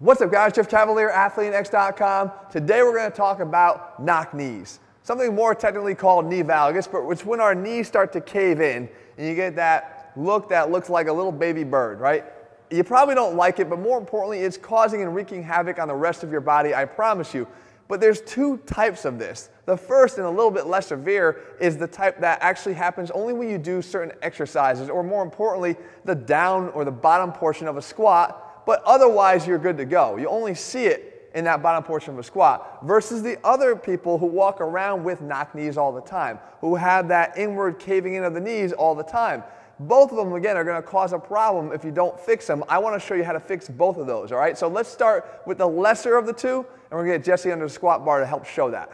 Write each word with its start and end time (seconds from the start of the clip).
What's 0.00 0.20
up 0.20 0.30
guys, 0.30 0.52
Jeff 0.52 0.68
Cavaliere, 0.68 1.12
AthleanX.com. 1.12 2.30
Today 2.52 2.84
we're 2.84 2.94
gonna 2.94 3.10
to 3.10 3.16
talk 3.16 3.40
about 3.40 4.00
knock 4.00 4.32
knees. 4.32 4.78
Something 5.02 5.34
more 5.34 5.56
technically 5.56 5.96
called 5.96 6.24
knee 6.24 6.44
valgus, 6.44 6.88
but 6.88 7.04
it's 7.10 7.24
when 7.24 7.40
our 7.40 7.52
knees 7.52 7.88
start 7.88 8.12
to 8.12 8.20
cave 8.20 8.60
in 8.60 8.88
and 9.16 9.26
you 9.26 9.34
get 9.34 9.56
that 9.56 10.12
look 10.14 10.50
that 10.50 10.70
looks 10.70 10.88
like 10.88 11.08
a 11.08 11.12
little 11.12 11.32
baby 11.32 11.64
bird, 11.64 11.98
right? 11.98 12.24
You 12.70 12.84
probably 12.84 13.16
don't 13.16 13.34
like 13.34 13.58
it, 13.58 13.68
but 13.68 13.80
more 13.80 13.98
importantly, 13.98 14.38
it's 14.38 14.56
causing 14.56 15.02
and 15.02 15.12
wreaking 15.16 15.42
havoc 15.42 15.80
on 15.80 15.88
the 15.88 15.96
rest 15.96 16.22
of 16.22 16.30
your 16.30 16.42
body, 16.42 16.76
I 16.76 16.84
promise 16.84 17.34
you. 17.34 17.48
But 17.88 18.00
there's 18.00 18.20
two 18.20 18.58
types 18.58 19.04
of 19.04 19.18
this. 19.18 19.50
The 19.66 19.76
first 19.76 20.18
and 20.18 20.28
a 20.28 20.30
little 20.30 20.52
bit 20.52 20.68
less 20.68 20.86
severe 20.86 21.40
is 21.60 21.76
the 21.76 21.88
type 21.88 22.20
that 22.20 22.38
actually 22.40 22.74
happens 22.74 23.10
only 23.10 23.32
when 23.32 23.50
you 23.50 23.58
do 23.58 23.82
certain 23.82 24.16
exercises, 24.22 24.88
or 24.88 25.02
more 25.02 25.24
importantly, 25.24 25.74
the 26.04 26.14
down 26.14 26.68
or 26.68 26.84
the 26.84 26.92
bottom 26.92 27.32
portion 27.32 27.66
of 27.66 27.76
a 27.76 27.82
squat 27.82 28.44
but 28.68 28.82
otherwise 28.84 29.46
you're 29.46 29.56
good 29.56 29.78
to 29.78 29.86
go. 29.86 30.18
You 30.18 30.28
only 30.28 30.54
see 30.54 30.84
it 30.84 31.30
in 31.34 31.44
that 31.44 31.62
bottom 31.62 31.82
portion 31.82 32.12
of 32.12 32.18
a 32.18 32.22
squat 32.22 32.80
versus 32.84 33.22
the 33.22 33.38
other 33.42 33.74
people 33.74 34.18
who 34.18 34.26
walk 34.26 34.60
around 34.60 35.04
with 35.04 35.22
knock 35.22 35.54
knees 35.54 35.78
all 35.78 35.90
the 35.90 36.02
time, 36.02 36.38
who 36.60 36.74
have 36.74 37.08
that 37.08 37.38
inward 37.38 37.78
caving 37.78 38.12
in 38.12 38.24
of 38.24 38.34
the 38.34 38.40
knees 38.40 38.74
all 38.74 38.94
the 38.94 39.02
time. 39.02 39.42
Both 39.80 40.10
of 40.10 40.18
them, 40.18 40.34
again, 40.34 40.58
are 40.58 40.64
going 40.64 40.76
to 40.76 40.86
cause 40.86 41.14
a 41.14 41.18
problem 41.18 41.72
if 41.72 41.82
you 41.82 41.90
don't 41.90 42.20
fix 42.20 42.46
them. 42.46 42.62
I 42.68 42.76
want 42.76 43.00
to 43.00 43.00
show 43.00 43.14
you 43.14 43.24
how 43.24 43.32
to 43.32 43.40
fix 43.40 43.70
both 43.70 43.96
of 43.96 44.06
those, 44.06 44.32
all 44.32 44.38
right? 44.38 44.58
So 44.58 44.68
let's 44.68 44.90
start 44.90 45.40
with 45.46 45.56
the 45.56 45.66
lesser 45.66 46.18
of 46.18 46.26
the 46.26 46.34
two, 46.34 46.58
and 46.58 46.90
we're 46.90 47.06
going 47.06 47.12
to 47.12 47.18
get 47.20 47.24
Jesse 47.24 47.50
under 47.50 47.64
the 47.64 47.72
squat 47.72 48.04
bar 48.04 48.20
to 48.20 48.26
help 48.26 48.44
show 48.44 48.70
that. 48.70 48.92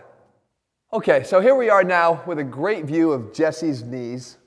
Okay, 0.92 1.24
so 1.24 1.40
here 1.40 1.56
we 1.56 1.68
are 1.68 1.82
now 1.82 2.22
with 2.26 2.38
a 2.38 2.44
great 2.44 2.84
view 2.84 3.10
of 3.10 3.34
Jesse's 3.34 3.82
knees. 3.82 4.38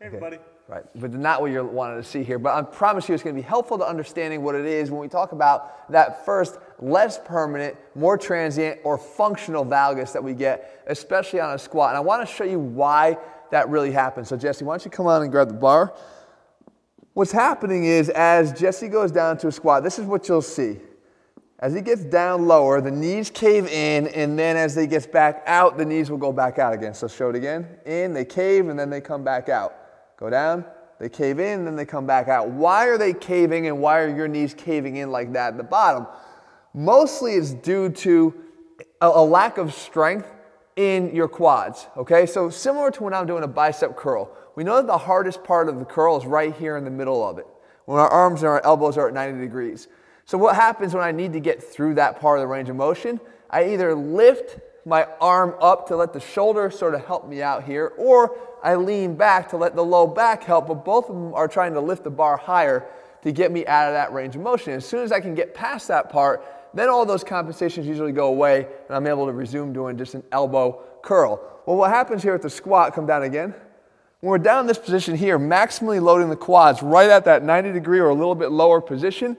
Hey, 0.00 0.06
everybody. 0.06 0.38
Right, 0.68 0.82
but 0.96 1.12
not 1.12 1.40
what 1.40 1.52
you're 1.52 1.62
wanting 1.62 2.02
to 2.02 2.08
see 2.08 2.24
here. 2.24 2.40
But 2.40 2.54
I 2.54 2.62
promise 2.62 3.08
you 3.08 3.14
it's 3.14 3.22
going 3.22 3.36
to 3.36 3.40
be 3.40 3.46
helpful 3.46 3.78
to 3.78 3.86
understanding 3.86 4.42
what 4.42 4.56
it 4.56 4.66
is 4.66 4.90
when 4.90 5.00
we 5.00 5.06
talk 5.06 5.30
about 5.30 5.88
that 5.92 6.24
first 6.24 6.58
less 6.80 7.20
permanent, 7.24 7.76
more 7.94 8.18
transient, 8.18 8.80
or 8.82 8.98
functional 8.98 9.64
valgus 9.64 10.12
that 10.12 10.24
we 10.24 10.34
get, 10.34 10.82
especially 10.88 11.38
on 11.38 11.54
a 11.54 11.58
squat. 11.58 11.90
And 11.90 11.96
I 11.96 12.00
want 12.00 12.28
to 12.28 12.34
show 12.34 12.42
you 12.42 12.58
why 12.58 13.16
that 13.52 13.68
really 13.68 13.92
happens. 13.92 14.28
So 14.28 14.36
Jesse, 14.36 14.64
why 14.64 14.72
don't 14.72 14.84
you 14.84 14.90
come 14.90 15.06
on 15.06 15.22
and 15.22 15.30
grab 15.30 15.46
the 15.46 15.54
bar? 15.54 15.94
What's 17.14 17.32
happening 17.32 17.84
is 17.84 18.08
as 18.08 18.52
Jesse 18.52 18.88
goes 18.88 19.12
down 19.12 19.38
to 19.38 19.46
a 19.46 19.52
squat, 19.52 19.84
this 19.84 20.00
is 20.00 20.04
what 20.04 20.28
you'll 20.28 20.42
see. 20.42 20.78
As 21.60 21.74
he 21.74 21.80
gets 21.80 22.04
down 22.04 22.48
lower, 22.48 22.80
the 22.80 22.90
knees 22.90 23.30
cave 23.30 23.68
in, 23.68 24.08
and 24.08 24.36
then 24.36 24.56
as 24.56 24.74
he 24.74 24.88
gets 24.88 25.06
back 25.06 25.44
out, 25.46 25.78
the 25.78 25.84
knees 25.84 26.10
will 26.10 26.18
go 26.18 26.32
back 26.32 26.58
out 26.58 26.74
again. 26.74 26.92
So 26.92 27.06
show 27.06 27.30
it 27.30 27.36
again. 27.36 27.68
In, 27.86 28.12
they 28.12 28.24
cave, 28.24 28.68
and 28.68 28.76
then 28.76 28.90
they 28.90 29.00
come 29.00 29.22
back 29.22 29.48
out. 29.48 29.85
Go 30.18 30.30
down, 30.30 30.64
they 30.98 31.08
cave 31.08 31.38
in, 31.38 31.64
then 31.64 31.76
they 31.76 31.84
come 31.84 32.06
back 32.06 32.28
out. 32.28 32.48
Why 32.48 32.86
are 32.86 32.96
they 32.96 33.12
caving 33.12 33.66
and 33.66 33.80
why 33.80 34.00
are 34.00 34.14
your 34.14 34.28
knees 34.28 34.54
caving 34.54 34.96
in 34.96 35.10
like 35.10 35.32
that 35.34 35.48
at 35.48 35.56
the 35.56 35.64
bottom? 35.64 36.06
Mostly 36.72 37.34
it's 37.34 37.52
due 37.52 37.90
to 37.90 38.34
a, 39.00 39.08
a 39.08 39.24
lack 39.24 39.58
of 39.58 39.74
strength 39.74 40.32
in 40.76 41.14
your 41.14 41.28
quads, 41.28 41.86
okay? 41.96 42.26
So 42.26 42.50
similar 42.50 42.90
to 42.92 43.02
when 43.02 43.14
I'm 43.14 43.26
doing 43.26 43.42
a 43.42 43.48
bicep 43.48 43.96
curl, 43.96 44.30
we 44.54 44.64
know 44.64 44.76
that 44.76 44.86
the 44.86 44.98
hardest 44.98 45.44
part 45.44 45.68
of 45.68 45.78
the 45.78 45.84
curl 45.84 46.16
is 46.16 46.26
right 46.26 46.54
here 46.54 46.76
in 46.76 46.84
the 46.84 46.90
middle 46.90 47.26
of 47.26 47.38
it, 47.38 47.46
when 47.84 47.98
our 47.98 48.08
arms 48.08 48.42
and 48.42 48.48
our 48.48 48.64
elbows 48.64 48.96
are 48.96 49.08
at 49.08 49.14
90 49.14 49.40
degrees. 49.40 49.88
So 50.24 50.36
what 50.38 50.56
happens 50.56 50.92
when 50.92 51.04
I 51.04 51.12
need 51.12 51.32
to 51.34 51.40
get 51.40 51.62
through 51.62 51.94
that 51.94 52.20
part 52.20 52.38
of 52.38 52.42
the 52.42 52.48
range 52.48 52.68
of 52.68 52.76
motion? 52.76 53.20
I 53.48 53.72
either 53.72 53.94
lift 53.94 54.58
my 54.86 55.04
arm 55.20 55.54
up 55.60 55.88
to 55.88 55.96
let 55.96 56.12
the 56.12 56.20
shoulder 56.20 56.70
sort 56.70 56.94
of 56.94 57.04
help 57.04 57.28
me 57.28 57.42
out 57.42 57.64
here, 57.64 57.92
or 57.98 58.38
I 58.62 58.76
lean 58.76 59.16
back 59.16 59.48
to 59.50 59.56
let 59.56 59.74
the 59.74 59.84
low 59.84 60.06
back 60.06 60.44
help, 60.44 60.68
but 60.68 60.84
both 60.84 61.10
of 61.10 61.14
them 61.16 61.34
are 61.34 61.48
trying 61.48 61.74
to 61.74 61.80
lift 61.80 62.04
the 62.04 62.10
bar 62.10 62.36
higher 62.36 62.86
to 63.22 63.32
get 63.32 63.50
me 63.50 63.66
out 63.66 63.88
of 63.88 63.94
that 63.94 64.12
range 64.12 64.36
of 64.36 64.42
motion. 64.42 64.72
As 64.72 64.86
soon 64.86 65.02
as 65.02 65.10
I 65.10 65.18
can 65.18 65.34
get 65.34 65.54
past 65.54 65.88
that 65.88 66.08
part, 66.08 66.44
then 66.72 66.88
all 66.88 67.04
those 67.04 67.24
compensations 67.24 67.84
usually 67.84 68.12
go 68.12 68.28
away 68.28 68.68
and 68.86 68.96
I'm 68.96 69.08
able 69.08 69.26
to 69.26 69.32
resume 69.32 69.72
doing 69.72 69.98
just 69.98 70.14
an 70.14 70.22
elbow 70.30 70.80
curl. 71.02 71.40
Well, 71.66 71.76
what 71.76 71.90
happens 71.90 72.22
here 72.22 72.34
at 72.34 72.42
the 72.42 72.50
squat, 72.50 72.94
come 72.94 73.06
down 73.06 73.24
again. 73.24 73.54
When 74.20 74.30
we're 74.30 74.38
down 74.38 74.60
in 74.60 74.66
this 74.66 74.78
position 74.78 75.16
here, 75.16 75.36
maximally 75.36 76.00
loading 76.00 76.28
the 76.28 76.36
quads 76.36 76.80
right 76.80 77.10
at 77.10 77.24
that 77.24 77.42
90 77.42 77.72
degree 77.72 77.98
or 77.98 78.10
a 78.10 78.14
little 78.14 78.36
bit 78.36 78.52
lower 78.52 78.80
position, 78.80 79.36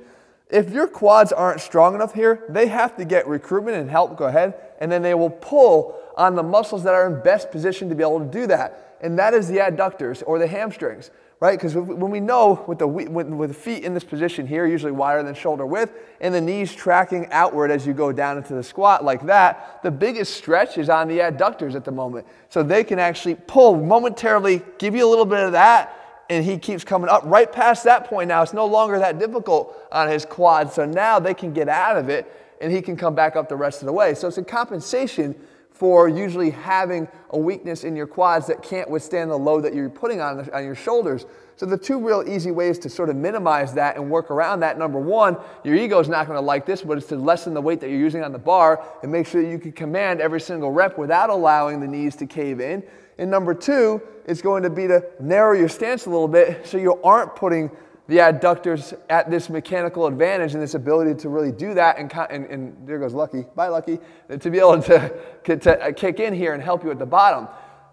if 0.50 0.72
your 0.72 0.88
quads 0.88 1.32
aren't 1.32 1.60
strong 1.60 1.94
enough 1.94 2.14
here, 2.14 2.46
they 2.50 2.68
have 2.68 2.96
to 2.98 3.06
get 3.06 3.28
recruitment 3.28 3.78
and 3.78 3.90
help 3.90 4.18
go 4.18 4.26
ahead, 4.26 4.56
and 4.80 4.92
then 4.92 5.02
they 5.02 5.14
will 5.14 5.30
pull 5.30 6.00
on 6.16 6.36
the 6.36 6.44
muscles 6.44 6.84
that 6.84 6.94
are 6.94 7.08
in 7.14 7.22
best 7.22 7.52
position 7.52 7.90
to 7.90 7.96
be 7.96 8.04
able 8.04 8.20
to 8.20 8.26
do 8.26 8.48
that. 8.48 8.98
And 9.02 9.20
that 9.20 9.34
is 9.34 9.48
the 9.48 9.58
adductors 9.58 10.24
or 10.26 10.40
the 10.40 10.48
hamstrings, 10.48 11.12
right? 11.40 11.58
Because 11.58 11.76
when 11.76 12.10
we 12.10 12.20
know 12.20 12.64
with 12.66 12.80
the, 12.80 12.88
with 12.88 13.50
the 13.50 13.54
feet 13.54 13.84
in 13.84 13.94
this 13.94 14.04
position 14.04 14.48
here, 14.48 14.66
usually 14.66 14.94
wider 14.94 15.22
than 15.22 15.36
shoulder 15.36 15.66
width, 15.66 15.94
and 16.22 16.34
the 16.34 16.42
knees 16.42 16.74
tracking 16.74 17.28
outward 17.32 17.70
as 17.70 17.86
you 17.86 17.94
go 17.94 18.12
down 18.12 18.38
into 18.38 18.56
the 18.56 18.64
squat 18.64 19.04
like 19.04 19.26
that, 19.26 19.84
the 19.84 19.92
biggest 19.92 20.34
stretch 20.34 20.78
is 20.78 20.90
on 20.90 21.08
the 21.08 21.20
adductors 21.20 21.76
at 21.76 21.84
the 21.84 21.92
moment. 21.92 22.26
So 22.50 22.64
they 22.64 22.84
can 22.84 23.00
actually 23.00 23.36
pull 23.36 23.76
momentarily, 23.76 24.64
give 24.80 24.96
you 24.96 25.06
a 25.06 25.10
little 25.10 25.26
bit 25.26 25.42
of 25.42 25.52
that, 25.52 25.94
and 26.30 26.44
he 26.44 26.58
keeps 26.58 26.84
coming 26.84 27.10
up 27.10 27.24
right 27.26 27.52
past 27.52 27.84
that 27.86 28.06
point 28.06 28.28
now. 28.28 28.42
It's 28.42 28.54
no 28.54 28.66
longer 28.66 29.00
that 29.00 29.20
difficult 29.20 29.76
on 29.92 30.10
his 30.10 30.26
quad. 30.26 30.72
So 30.72 30.86
now 30.86 31.20
they 31.20 31.34
can 31.34 31.54
get 31.54 31.70
out 31.70 31.98
of 31.98 32.10
it 32.10 32.32
and 32.60 32.72
he 32.72 32.82
can 32.82 32.98
come 32.98 33.16
back 33.16 33.36
up 33.36 33.48
the 33.50 33.56
rest 33.56 33.82
of 33.82 33.86
the 33.86 33.94
way. 33.94 34.14
So 34.14 34.28
it's 34.28 34.38
a 34.38 34.44
compensation 34.44 35.36
for 35.72 36.10
usually 36.10 36.50
having 36.50 37.08
a 37.30 37.38
weakness 37.38 37.84
in 37.84 37.96
your 37.96 38.08
quads 38.08 38.48
that 38.48 38.64
can't 38.64 38.90
withstand 38.90 39.30
the 39.30 39.38
load 39.38 39.62
that 39.62 39.76
you're 39.76 39.90
putting 39.90 40.22
on, 40.22 40.38
the, 40.38 40.58
on 40.58 40.64
your 40.64 40.76
shoulders. 40.76 41.26
So 41.58 41.66
the 41.66 41.78
two 41.78 42.00
real 42.00 42.24
easy 42.28 42.52
ways 42.52 42.78
to 42.80 42.90
sort 42.90 43.10
of 43.10 43.16
minimize 43.16 43.74
that 43.74 43.96
and 43.96 44.12
work 44.12 44.30
around 44.30 44.60
that, 44.60 44.78
number 44.78 45.00
one, 45.00 45.38
your 45.64 45.74
ego 45.74 46.00
is 46.00 46.08
not 46.08 46.28
going 46.28 46.38
to 46.38 46.46
like 46.46 46.68
this, 46.68 46.84
but 46.84 47.00
it's 47.00 47.08
to 47.08 47.16
lessen 47.16 47.56
the 47.56 47.62
weight 47.62 47.80
that 47.80 47.90
you're 47.90 48.00
using 48.00 48.24
on 48.24 48.32
the 48.32 48.38
bar 48.38 48.86
and 49.02 49.12
make 49.12 49.26
sure 49.26 49.42
you 49.42 49.58
can 49.58 49.72
command 49.72 50.22
every 50.22 50.40
single 50.40 50.72
rep 50.72 51.00
without 51.00 51.32
allowing 51.32 51.80
the 51.80 51.88
knees 51.88 52.16
to 52.18 52.28
cave 52.28 52.60
in. 52.60 52.84
And 53.18 53.32
number 53.32 53.56
two, 53.56 54.00
it's 54.28 54.40
going 54.40 54.62
to 54.64 54.70
be 54.70 54.86
to 54.88 55.04
narrow 55.20 55.54
your 55.54 55.68
stance 55.68 56.06
a 56.06 56.12
little 56.12 56.28
bit 56.28 56.68
so 56.68 56.78
you 56.78 57.02
aren't 57.02 57.36
putting 57.36 57.72
the 58.06 58.18
adductors 58.18 58.94
at 59.10 59.32
this 59.32 59.50
mechanical 59.50 60.06
advantage 60.06 60.54
and 60.54 60.62
this 60.62 60.76
ability 60.76 61.20
to 61.22 61.30
really 61.30 61.52
do 61.52 61.74
that. 61.74 61.98
And, 61.98 62.14
and, 62.30 62.46
and 62.46 62.88
there 62.88 63.00
goes 63.00 63.16
Lucky. 63.16 63.46
Bye, 63.56 63.70
Lucky. 63.70 64.00
To 64.30 64.50
be 64.52 64.60
able 64.60 64.80
to, 64.84 65.12
to 65.44 65.94
kick 65.94 66.20
in 66.20 66.36
here 66.36 66.54
and 66.54 66.62
help 66.62 66.84
you 66.84 66.92
at 66.92 67.00
the 67.00 67.06
bottom. 67.06 67.48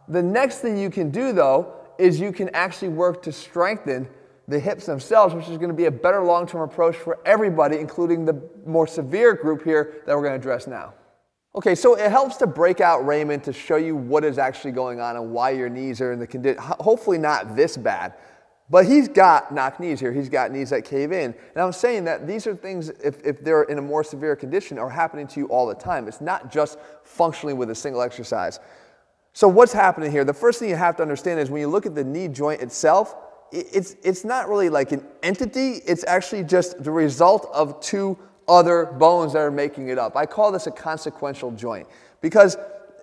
The 0.08 0.22
next 0.22 0.58
thing 0.58 0.76
you 0.76 0.90
can 0.90 1.10
do, 1.10 1.32
though, 1.32 1.72
is 1.98 2.20
you 2.20 2.32
can 2.32 2.48
actually 2.50 2.88
work 2.88 3.22
to 3.22 3.32
strengthen 3.32 4.08
the 4.46 4.58
hips 4.58 4.86
themselves, 4.86 5.34
which 5.34 5.48
is 5.48 5.56
going 5.56 5.70
to 5.70 5.74
be 5.74 5.86
a 5.86 5.90
better 5.90 6.22
long 6.22 6.46
term 6.46 6.62
approach 6.62 6.96
for 6.96 7.18
everybody, 7.24 7.78
including 7.78 8.24
the 8.24 8.42
more 8.66 8.86
severe 8.86 9.34
group 9.34 9.64
here 9.64 10.02
that 10.06 10.14
we're 10.14 10.22
going 10.22 10.32
to 10.32 10.38
address 10.38 10.66
now. 10.66 10.94
Okay, 11.56 11.74
so 11.76 11.94
it 11.94 12.10
helps 12.10 12.36
to 12.38 12.46
break 12.46 12.80
out 12.80 13.06
Raymond 13.06 13.44
to 13.44 13.52
show 13.52 13.76
you 13.76 13.94
what 13.94 14.24
is 14.24 14.38
actually 14.38 14.72
going 14.72 15.00
on 15.00 15.16
and 15.16 15.30
why 15.30 15.50
your 15.50 15.68
knees 15.68 16.00
are 16.00 16.12
in 16.12 16.18
the 16.18 16.26
condition, 16.26 16.60
hopefully 16.60 17.16
not 17.16 17.54
this 17.54 17.76
bad. 17.76 18.14
But 18.70 18.86
he's 18.86 19.08
got 19.08 19.52
knock 19.52 19.78
knees 19.78 20.00
here. 20.00 20.12
He's 20.12 20.30
got 20.30 20.50
knees 20.50 20.70
that 20.70 20.84
cave 20.84 21.12
in. 21.12 21.34
And 21.54 21.62
I'm 21.62 21.72
saying 21.72 22.04
that 22.04 22.26
these 22.26 22.46
are 22.46 22.56
things, 22.56 22.88
if, 22.88 23.22
if 23.24 23.44
they're 23.44 23.64
in 23.64 23.78
a 23.78 23.82
more 23.82 24.02
severe 24.02 24.34
condition, 24.34 24.78
are 24.78 24.88
happening 24.88 25.26
to 25.28 25.40
you 25.40 25.46
all 25.46 25.66
the 25.66 25.74
time. 25.74 26.08
It's 26.08 26.22
not 26.22 26.50
just 26.50 26.78
functionally 27.04 27.52
with 27.52 27.70
a 27.70 27.74
single 27.74 28.00
exercise. 28.00 28.58
So 29.34 29.48
what's 29.48 29.72
happening 29.72 30.12
here? 30.12 30.24
The 30.24 30.32
first 30.32 30.60
thing 30.60 30.68
you 30.68 30.76
have 30.76 30.96
to 30.96 31.02
understand 31.02 31.40
is 31.40 31.50
when 31.50 31.60
you 31.60 31.66
look 31.66 31.86
at 31.86 31.94
the 31.96 32.04
knee 32.04 32.28
joint 32.28 32.62
itself, 32.62 33.16
it's, 33.50 33.96
it's 34.04 34.24
not 34.24 34.48
really 34.48 34.68
like 34.68 34.92
an 34.92 35.04
entity. 35.24 35.80
It's 35.86 36.04
actually 36.06 36.44
just 36.44 36.82
the 36.84 36.92
result 36.92 37.50
of 37.52 37.80
two 37.80 38.16
other 38.46 38.86
bones 38.86 39.32
that 39.32 39.40
are 39.40 39.50
making 39.50 39.88
it 39.88 39.98
up. 39.98 40.16
I 40.16 40.24
call 40.24 40.52
this 40.52 40.68
a 40.68 40.70
consequential 40.70 41.50
joint 41.50 41.88
because 42.20 42.56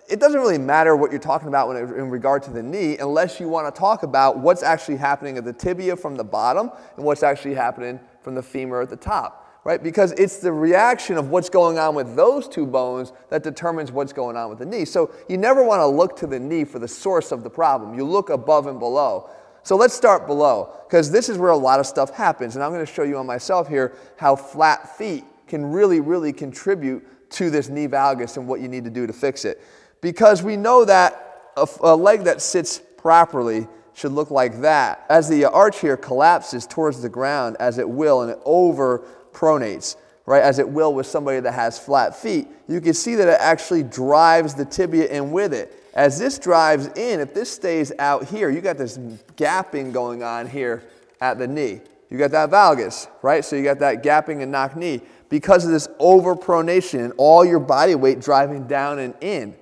it 0.08 0.20
doesn't 0.20 0.40
really 0.40 0.56
matter 0.56 0.96
what 0.96 1.10
you're 1.10 1.20
talking 1.20 1.48
about 1.48 1.68
when, 1.68 1.76
in 1.76 2.08
regard 2.08 2.42
to 2.44 2.50
the 2.50 2.62
knee 2.62 2.96
unless 2.96 3.38
you 3.38 3.48
want 3.48 3.72
to 3.72 3.78
talk 3.78 4.02
about 4.02 4.38
what's 4.38 4.62
actually 4.62 4.96
happening 4.96 5.36
at 5.36 5.44
the 5.44 5.52
tibia 5.52 5.94
from 5.94 6.16
the 6.16 6.24
bottom 6.24 6.70
and 6.96 7.04
what's 7.04 7.22
actually 7.22 7.54
happening 7.54 8.00
from 8.22 8.34
the 8.34 8.42
femur 8.42 8.80
at 8.80 8.88
the 8.88 8.96
top. 8.96 9.51
Right? 9.64 9.80
Because 9.80 10.10
it's 10.12 10.38
the 10.38 10.52
reaction 10.52 11.16
of 11.16 11.28
what's 11.28 11.48
going 11.48 11.78
on 11.78 11.94
with 11.94 12.16
those 12.16 12.48
two 12.48 12.66
bones 12.66 13.12
that 13.30 13.44
determines 13.44 13.92
what's 13.92 14.12
going 14.12 14.36
on 14.36 14.50
with 14.50 14.58
the 14.58 14.66
knee. 14.66 14.84
So 14.84 15.12
you 15.28 15.38
never 15.38 15.62
want 15.62 15.78
to 15.80 15.86
look 15.86 16.16
to 16.16 16.26
the 16.26 16.40
knee 16.40 16.64
for 16.64 16.80
the 16.80 16.88
source 16.88 17.30
of 17.30 17.44
the 17.44 17.50
problem. 17.50 17.94
You 17.94 18.04
look 18.04 18.28
above 18.30 18.66
and 18.66 18.80
below. 18.80 19.30
So 19.62 19.76
let's 19.76 19.94
start 19.94 20.26
below, 20.26 20.74
because 20.88 21.12
this 21.12 21.28
is 21.28 21.38
where 21.38 21.52
a 21.52 21.56
lot 21.56 21.78
of 21.78 21.86
stuff 21.86 22.10
happens. 22.10 22.56
And 22.56 22.64
I'm 22.64 22.72
going 22.72 22.84
to 22.84 22.92
show 22.92 23.04
you 23.04 23.16
on 23.18 23.26
myself 23.26 23.68
here 23.68 23.94
how 24.16 24.34
flat 24.34 24.98
feet 24.98 25.22
can 25.46 25.66
really, 25.66 26.00
really 26.00 26.32
contribute 26.32 27.30
to 27.30 27.48
this 27.48 27.68
knee 27.68 27.86
valgus 27.86 28.36
and 28.36 28.48
what 28.48 28.60
you 28.60 28.66
need 28.66 28.82
to 28.82 28.90
do 28.90 29.06
to 29.06 29.12
fix 29.12 29.44
it. 29.44 29.62
Because 30.00 30.42
we 30.42 30.56
know 30.56 30.84
that 30.84 31.52
a, 31.56 31.68
a 31.82 31.94
leg 31.94 32.24
that 32.24 32.42
sits 32.42 32.80
properly 32.96 33.68
should 33.94 34.10
look 34.10 34.32
like 34.32 34.60
that. 34.62 35.06
As 35.08 35.28
the 35.28 35.44
arch 35.44 35.78
here 35.78 35.96
collapses 35.96 36.66
towards 36.66 37.00
the 37.00 37.08
ground, 37.08 37.56
as 37.60 37.78
it 37.78 37.88
will, 37.88 38.22
and 38.22 38.32
it 38.32 38.40
over 38.44 39.06
pronates, 39.32 39.96
right, 40.26 40.42
as 40.42 40.58
it 40.58 40.68
will 40.68 40.94
with 40.94 41.06
somebody 41.06 41.40
that 41.40 41.52
has 41.52 41.78
flat 41.78 42.14
feet, 42.14 42.48
you 42.68 42.80
can 42.80 42.94
see 42.94 43.14
that 43.16 43.28
it 43.28 43.38
actually 43.40 43.82
drives 43.82 44.54
the 44.54 44.64
tibia 44.64 45.06
in 45.06 45.30
with 45.30 45.52
it. 45.52 45.78
As 45.94 46.18
this 46.18 46.38
drives 46.38 46.86
in, 46.96 47.20
if 47.20 47.34
this 47.34 47.50
stays 47.50 47.92
out 47.98 48.24
here, 48.24 48.48
you 48.48 48.60
got 48.60 48.78
this 48.78 48.98
gapping 49.36 49.92
going 49.92 50.22
on 50.22 50.48
here 50.48 50.82
at 51.20 51.38
the 51.38 51.46
knee. 51.46 51.80
You 52.08 52.18
got 52.18 52.30
that 52.32 52.50
valgus, 52.50 53.08
right? 53.22 53.44
So 53.44 53.56
you 53.56 53.64
got 53.64 53.78
that 53.78 54.02
gapping 54.02 54.42
and 54.42 54.52
knock 54.52 54.76
knee. 54.76 55.00
because 55.32 55.64
of 55.64 55.70
this 55.70 55.88
overpronation 55.98 57.02
and 57.02 57.14
all 57.16 57.42
your 57.42 57.58
body 57.58 57.94
weight 57.94 58.20
driving 58.20 58.66
down 58.66 58.98
and 58.98 59.14
in. 59.22 59.54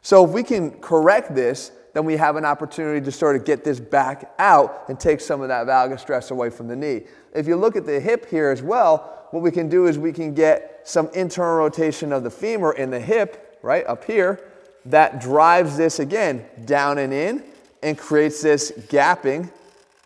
So 0.00 0.24
if 0.24 0.32
we 0.32 0.42
can 0.42 0.72
correct 0.80 1.32
this, 1.32 1.70
then 1.94 2.04
we 2.04 2.16
have 2.16 2.36
an 2.36 2.44
opportunity 2.44 3.04
to 3.04 3.12
sort 3.12 3.36
of 3.36 3.44
get 3.44 3.64
this 3.64 3.78
back 3.78 4.32
out 4.38 4.84
and 4.88 4.98
take 4.98 5.20
some 5.20 5.42
of 5.42 5.48
that 5.48 5.66
valgus 5.66 6.00
stress 6.00 6.30
away 6.30 6.50
from 6.50 6.68
the 6.68 6.76
knee. 6.76 7.02
If 7.34 7.46
you 7.46 7.56
look 7.56 7.76
at 7.76 7.86
the 7.86 8.00
hip 8.00 8.28
here 8.28 8.50
as 8.50 8.62
well, 8.62 9.26
what 9.30 9.42
we 9.42 9.50
can 9.50 9.68
do 9.68 9.86
is 9.86 9.98
we 9.98 10.12
can 10.12 10.34
get 10.34 10.80
some 10.84 11.08
internal 11.14 11.56
rotation 11.56 12.12
of 12.12 12.22
the 12.22 12.30
femur 12.30 12.72
in 12.72 12.90
the 12.90 13.00
hip, 13.00 13.58
right, 13.62 13.86
up 13.86 14.04
here, 14.04 14.48
that 14.86 15.20
drives 15.20 15.76
this 15.76 15.98
again 15.98 16.44
down 16.64 16.98
and 16.98 17.12
in 17.12 17.44
and 17.82 17.96
creates 17.98 18.42
this 18.42 18.72
gapping 18.88 19.50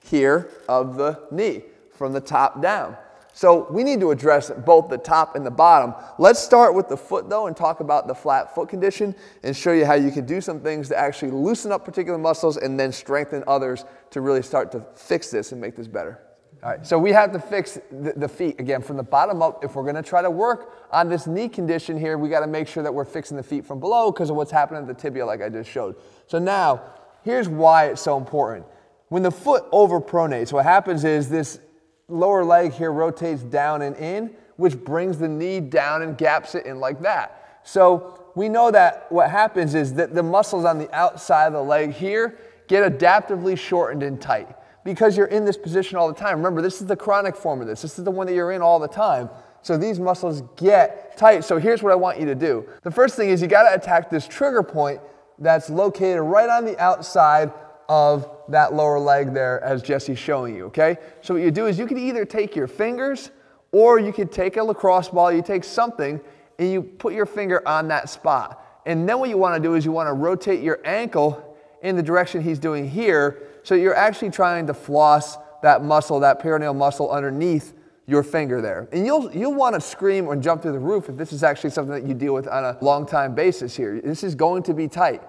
here 0.05 0.51
of 0.69 0.97
the 0.97 1.21
knee 1.31 1.63
from 1.93 2.13
the 2.13 2.21
top 2.21 2.61
down. 2.61 2.97
So 3.37 3.67
we 3.71 3.85
need 3.85 4.01
to 4.01 4.13
address 4.13 4.51
both 4.65 4.89
the 4.89 4.97
top 4.97 5.37
and 5.37 5.45
the 5.45 5.51
bottom. 5.51 5.93
Let's 6.19 6.41
start 6.41 6.73
with 6.73 6.89
the 6.89 6.97
foot 6.97 7.29
though 7.29 7.49
and 7.49 7.55
talk 7.55 7.81
about 7.81 8.09
the 8.09 8.15
flat 8.15 8.55
foot 8.55 8.71
condition 8.71 9.15
and 9.43 9.55
show 9.55 9.73
you 9.73 9.85
how 9.85 9.93
you 9.93 10.11
can 10.11 10.25
do 10.25 10.41
some 10.41 10.59
things 10.59 10.89
to 10.89 10.99
actually 10.99 11.33
loosen 11.33 11.71
up 11.71 11.85
particular 11.85 12.17
muscles 12.17 12.57
and 12.57 12.81
then 12.81 12.93
strengthen 12.93 13.45
others 13.47 13.85
to 14.13 14.23
really 14.23 14.41
start 14.41 14.73
to 14.73 14.81
fix 14.95 15.31
this 15.31 15.53
and 15.53 15.61
make 15.61 15.77
this 15.77 15.87
better. 15.87 16.19
All 16.63 16.71
right, 16.71 16.87
so 16.87 16.99
we 16.99 17.13
have 17.13 17.31
to 17.35 17.39
fix 17.39 17.79
the, 17.91 18.15
the 18.17 18.27
feet 18.27 18.59
again 18.59 18.81
from 18.81 18.97
the 18.97 19.03
bottom 19.03 19.43
up. 19.43 19.63
If 19.63 19.75
we're 19.75 19.83
going 19.83 19.97
to 19.97 20.03
try 20.03 20.23
to 20.23 20.31
work 20.31 20.73
on 20.91 21.11
this 21.11 21.27
knee 21.27 21.51
condition 21.51 21.99
here, 21.99 22.17
we 22.17 22.31
got 22.31 22.41
to 22.41 22.47
make 22.47 22.67
sure 22.67 22.83
that 22.83 22.95
we're 22.95 23.05
fixing 23.05 23.37
the 23.37 23.43
feet 23.43 23.67
from 23.67 23.81
below 23.81 24.11
because 24.11 24.31
of 24.31 24.37
what's 24.37 24.51
happening 24.51 24.81
at 24.81 24.89
the 24.89 24.95
tibia, 24.95 25.27
like 25.27 25.43
I 25.43 25.51
just 25.51 25.69
showed. 25.69 25.97
So 26.27 26.39
now, 26.39 26.81
here's 27.23 27.51
why 27.51 27.89
it's 27.89 28.01
so 28.01 28.17
important. 28.17 28.65
When 29.09 29.23
the 29.23 29.31
foot 29.31 29.71
overpronates, 29.73 30.55
what 30.55 30.65
happens 30.65 31.05
is 31.05 31.29
this 31.29 31.61
lower 32.09 32.45
leg 32.45 32.73
here 32.73 32.93
rotates 32.93 33.43
down 33.43 33.83
and 33.83 33.97
in, 33.97 34.35
which 34.57 34.77
brings 34.77 35.19
the 35.19 35.29
knee 35.29 35.61
down 35.61 36.03
and 36.03 36.17
gaps 36.17 36.55
it 36.55 36.67
in 36.67 36.79
like 36.81 37.01
that. 37.03 37.61
So 37.65 38.31
we 38.35 38.49
know 38.49 38.71
that 38.71 39.07
what 39.11 39.31
happens 39.31 39.75
is 39.75 39.95
that 39.95 40.15
the 40.15 40.23
muscles 40.23 40.65
on 40.65 40.79
the 40.79 40.93
outside 40.95 41.49
of 41.49 41.53
the 41.53 41.63
leg 41.63 41.93
here 41.93 42.39
get 42.69 42.99
adaptively 42.99 43.59
shortened 43.59 44.03
and 44.03 44.21
tight 44.21 44.49
because 44.85 45.17
you're 45.17 45.27
in 45.27 45.45
this 45.45 45.57
position 45.57 45.99
all 45.99 46.07
the 46.07 46.15
time. 46.15 46.37
Remember, 46.37 46.63
this 46.63 46.81
is 46.81 46.87
the 46.87 46.97
chronic 46.97 47.35
form 47.35 47.61
of 47.61 47.67
this. 47.67 47.83
This 47.83 47.99
is 47.99 48.05
the 48.05 48.11
one 48.11 48.27
that 48.29 48.35
you're 48.35 48.53
in 48.53 48.63
all 48.63 48.79
the 48.79 48.89
time. 48.89 49.29
So 49.63 49.77
these 49.77 49.99
muscles 49.99 50.43
get 50.57 51.17
tight. 51.17 51.43
So 51.43 51.59
here's 51.59 51.83
what 51.83 51.91
I 51.91 51.97
want 51.97 52.21
you 52.21 52.27
to 52.27 52.37
do. 52.37 52.69
The 52.83 52.91
first 52.91 53.17
thing 53.17 53.31
is 53.31 53.43
you 53.43 53.49
got 53.49 53.69
to 53.69 53.75
attack 53.75 54.11
this 54.11 54.29
trigger 54.29 54.63
point 54.63 55.01
that's 55.41 55.69
located 55.69 56.21
right 56.21 56.49
on 56.49 56.65
the 56.65 56.79
outside 56.79 57.53
of 57.89 58.31
that 58.49 58.75
lower 58.75 58.99
leg 58.99 59.33
there 59.33 59.63
as 59.63 59.83
Jesse's 59.83 60.19
showing 60.19 60.57
you, 60.57 60.67
okay? 60.67 60.97
So 61.23 61.35
what 61.35 61.43
you 61.43 61.51
do 61.51 61.67
is 61.67 61.79
you 61.79 61.87
can 61.87 61.99
either 61.99 62.25
take 62.25 62.57
your 62.57 62.67
fingers 62.67 63.31
or 63.73 63.99
you 63.99 64.13
could 64.13 64.33
take 64.33 64.57
a 64.57 64.63
lacrosse 64.63 65.09
ball, 65.09 65.33
you 65.33 65.43
take 65.43 65.65
something 65.65 66.21
and 66.59 66.71
you 66.71 66.83
put 66.83 67.13
your 67.13 67.27
finger 67.27 67.67
on 67.67 67.89
that 67.89 68.09
spot. 68.09 68.83
And 68.87 69.09
then 69.09 69.19
what 69.19 69.29
you 69.29 69.39
wanna 69.39 69.61
do 69.61 69.75
is 69.75 69.85
you 69.85 69.93
wanna 69.93 70.15
rotate 70.15 70.63
your 70.63 70.81
ankle 70.85 71.57
in 71.83 71.97
the 71.97 72.03
direction 72.03 72.43
he's 72.43 72.59
doing 72.59 72.89
here 72.89 73.43
so 73.63 73.75
you're 73.75 73.97
actually 73.97 74.31
trying 74.31 74.67
to 74.69 74.75
floss 74.75 75.37
that 75.63 75.83
muscle, 75.83 76.21
that 76.21 76.41
peroneal 76.41 76.75
muscle 76.75 77.11
underneath 77.11 77.75
your 78.07 78.23
finger 78.23 78.61
there. 78.61 78.89
And 78.93 79.05
you'll, 79.05 79.33
you'll 79.35 79.55
want 79.55 79.75
to 79.75 79.81
scream 79.81 80.27
or 80.27 80.37
jump 80.37 80.63
through 80.63 80.73
the 80.73 80.79
roof 80.79 81.09
if 81.09 81.17
this 81.17 81.33
is 81.33 81.43
actually 81.43 81.71
something 81.71 81.93
that 81.93 82.07
you 82.07 82.15
deal 82.15 82.33
with 82.33 82.47
on 82.47 82.65
a 82.65 82.79
long 82.81 83.05
time 83.05 83.35
basis 83.35 83.75
here. 83.75 84.01
This 84.01 84.23
is 84.23 84.35
going 84.35 84.63
to 84.65 84.75
be 84.75 84.87
tight. 84.87 85.23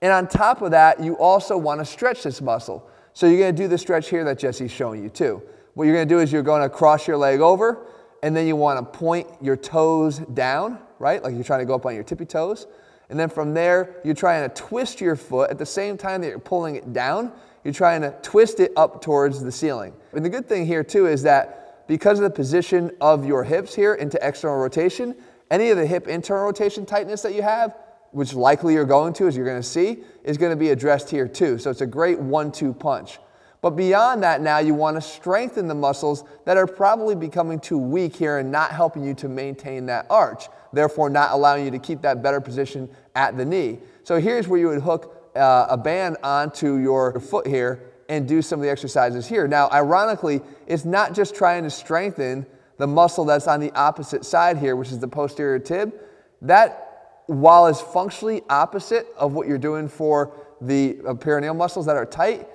And 0.00 0.12
on 0.12 0.28
top 0.28 0.62
of 0.62 0.70
that, 0.70 1.00
you 1.00 1.18
also 1.18 1.56
want 1.56 1.80
to 1.80 1.84
stretch 1.84 2.22
this 2.22 2.40
muscle. 2.40 2.88
So 3.14 3.26
you're 3.26 3.38
going 3.38 3.54
to 3.56 3.62
do 3.62 3.68
the 3.68 3.78
stretch 3.78 4.08
here 4.08 4.22
that 4.24 4.38
Jesse's 4.38 4.70
showing 4.70 5.02
you 5.02 5.08
too. 5.08 5.42
What 5.74 5.84
you're 5.84 5.94
going 5.94 6.08
to 6.08 6.14
do 6.14 6.20
is 6.20 6.32
you're 6.32 6.42
going 6.42 6.62
to 6.62 6.68
cross 6.68 7.06
your 7.06 7.16
leg 7.16 7.40
over, 7.40 7.86
and 8.22 8.36
then 8.36 8.46
you 8.46 8.56
want 8.56 8.78
to 8.78 8.98
point 8.98 9.28
your 9.40 9.56
toes 9.56 10.18
down, 10.18 10.78
right? 10.98 11.22
Like 11.22 11.34
you're 11.34 11.44
trying 11.44 11.60
to 11.60 11.66
go 11.66 11.74
up 11.74 11.86
on 11.86 11.94
your 11.94 12.04
tippy 12.04 12.24
toes. 12.24 12.66
And 13.10 13.18
then 13.18 13.28
from 13.28 13.54
there, 13.54 13.96
you're 14.04 14.14
trying 14.14 14.48
to 14.48 14.54
twist 14.54 15.00
your 15.00 15.16
foot 15.16 15.50
at 15.50 15.58
the 15.58 15.66
same 15.66 15.96
time 15.96 16.20
that 16.20 16.28
you're 16.28 16.38
pulling 16.38 16.76
it 16.76 16.92
down. 16.92 17.32
You're 17.64 17.74
trying 17.74 18.02
to 18.02 18.14
twist 18.22 18.60
it 18.60 18.72
up 18.76 19.00
towards 19.00 19.42
the 19.42 19.52
ceiling. 19.52 19.94
And 20.12 20.24
the 20.24 20.28
good 20.28 20.48
thing 20.48 20.66
here 20.66 20.84
too 20.84 21.06
is 21.06 21.22
that 21.22 21.86
because 21.88 22.18
of 22.18 22.24
the 22.24 22.30
position 22.30 22.90
of 23.00 23.24
your 23.24 23.44
hips 23.44 23.74
here 23.74 23.94
into 23.94 24.18
external 24.26 24.58
rotation, 24.58 25.14
any 25.50 25.70
of 25.70 25.78
the 25.78 25.86
hip 25.86 26.06
internal 26.06 26.44
rotation 26.44 26.84
tightness 26.84 27.22
that 27.22 27.34
you 27.34 27.42
have 27.42 27.74
which 28.12 28.34
likely 28.34 28.74
you're 28.74 28.84
going 28.84 29.12
to, 29.14 29.26
as 29.26 29.36
you're 29.36 29.46
going 29.46 29.60
to 29.60 29.68
see, 29.68 29.98
is 30.24 30.38
going 30.38 30.50
to 30.50 30.56
be 30.56 30.70
addressed 30.70 31.10
here 31.10 31.28
too. 31.28 31.58
So 31.58 31.70
it's 31.70 31.80
a 31.80 31.86
great 31.86 32.18
one-two 32.18 32.74
punch. 32.74 33.18
But 33.60 33.70
beyond 33.70 34.22
that 34.22 34.40
now, 34.40 34.58
you 34.58 34.74
want 34.74 34.96
to 34.96 35.00
strengthen 35.00 35.66
the 35.66 35.74
muscles 35.74 36.24
that 36.44 36.56
are 36.56 36.66
probably 36.66 37.14
becoming 37.16 37.58
too 37.58 37.78
weak 37.78 38.14
here 38.14 38.38
and 38.38 38.52
not 38.52 38.70
helping 38.70 39.04
you 39.04 39.14
to 39.14 39.28
maintain 39.28 39.86
that 39.86 40.06
arch, 40.10 40.44
therefore 40.72 41.10
not 41.10 41.32
allowing 41.32 41.64
you 41.64 41.70
to 41.72 41.78
keep 41.78 42.00
that 42.02 42.22
better 42.22 42.40
position 42.40 42.88
at 43.16 43.36
the 43.36 43.44
knee. 43.44 43.78
So 44.04 44.20
here's 44.20 44.46
where 44.46 44.60
you 44.60 44.68
would 44.68 44.82
hook 44.82 45.32
uh, 45.34 45.66
a 45.68 45.76
band 45.76 46.18
onto 46.22 46.76
your 46.76 47.18
foot 47.18 47.46
here 47.46 47.90
and 48.08 48.26
do 48.26 48.40
some 48.40 48.60
of 48.60 48.62
the 48.62 48.70
exercises 48.70 49.26
here. 49.26 49.46
Now, 49.48 49.68
ironically, 49.70 50.40
it's 50.66 50.84
not 50.84 51.12
just 51.12 51.34
trying 51.34 51.64
to 51.64 51.70
strengthen 51.70 52.46
the 52.78 52.86
muscle 52.86 53.24
that's 53.24 53.48
on 53.48 53.60
the 53.60 53.72
opposite 53.72 54.24
side 54.24 54.56
here, 54.56 54.76
which 54.76 54.92
is 54.92 55.00
the 55.00 55.08
posterior 55.08 55.58
tib. 55.58 55.92
That 56.40 56.87
while 57.28 57.66
it's 57.66 57.80
functionally 57.80 58.42
opposite 58.48 59.06
of 59.18 59.34
what 59.34 59.46
you're 59.46 59.58
doing 59.58 59.86
for 59.86 60.32
the 60.62 60.98
uh, 61.06 61.12
peroneal 61.12 61.54
muscles 61.54 61.84
that 61.84 61.94
are 61.94 62.06
tight, 62.06 62.48